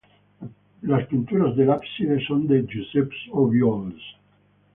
[0.81, 4.01] Las pinturas del ábside son de Josep Obiols.